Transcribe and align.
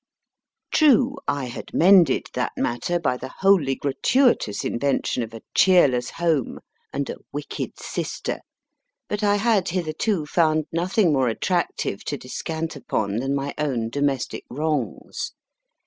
True, 0.71 1.17
I 1.27 1.45
had 1.45 1.75
mended 1.75 2.23
that 2.33 2.53
matter 2.57 2.99
by 2.99 3.17
the 3.17 3.31
wholly 3.41 3.75
gratuitous 3.75 4.65
invention 4.65 5.21
of 5.21 5.31
a 5.31 5.43
cheerless 5.53 6.09
home 6.09 6.57
and 6.91 7.07
a 7.07 7.17
wicked 7.31 7.79
sister, 7.79 8.39
but 9.07 9.21
I 9.21 9.35
had 9.35 9.69
hitherto 9.69 10.25
found 10.25 10.65
nothing 10.71 11.13
more 11.13 11.27
attractive 11.27 12.03
to 12.05 12.17
descant 12.17 12.75
upon 12.75 13.17
than 13.17 13.35
my 13.35 13.53
own 13.59 13.89
domestic 13.91 14.43
wrongs. 14.49 15.33